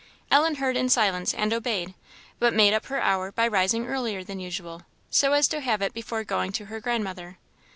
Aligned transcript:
Ellen 0.31 0.55
heard 0.55 0.75
in 0.77 0.89
silence, 0.89 1.31
and 1.31 1.53
obeyed, 1.53 1.93
but 2.39 2.55
made 2.55 2.73
up 2.73 2.87
her 2.87 2.99
hour 2.99 3.31
by 3.31 3.47
rising 3.47 3.85
earlier 3.85 4.23
than 4.23 4.39
usual, 4.39 4.81
so 5.11 5.33
as 5.33 5.47
to 5.49 5.59
have 5.61 5.83
it 5.83 5.93
before 5.93 6.23
going 6.23 6.51
to 6.53 6.65
her 6.65 6.79
grandmother. 6.79 7.37